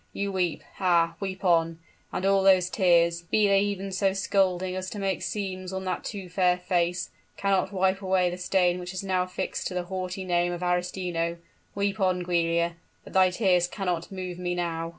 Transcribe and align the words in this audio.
You 0.13 0.31
weep! 0.31 0.63
Ah! 0.79 1.13
weep 1.19 1.45
on; 1.45 1.77
and 2.11 2.25
all 2.25 2.41
those 2.41 2.71
tears, 2.71 3.21
be 3.21 3.47
they 3.47 3.59
even 3.59 3.91
so 3.91 4.13
scalding 4.13 4.75
as 4.75 4.89
to 4.89 4.97
make 4.97 5.21
seams 5.21 5.71
on 5.71 5.85
that 5.85 6.03
too 6.03 6.27
fair 6.27 6.57
face, 6.57 7.11
cannot 7.37 7.71
wipe 7.71 8.01
away 8.01 8.31
the 8.31 8.37
stain 8.39 8.79
which 8.79 8.95
is 8.95 9.03
now 9.03 9.21
affixed 9.21 9.67
to 9.67 9.75
the 9.75 9.83
haughty 9.93 10.23
name 10.25 10.53
of 10.53 10.63
Arestino! 10.63 11.37
Weep 11.75 11.99
on, 11.99 12.25
Giulia; 12.25 12.77
but 13.03 13.13
thy 13.13 13.29
tears 13.29 13.67
cannot 13.67 14.11
move 14.11 14.39
me 14.39 14.55
now!" 14.55 14.89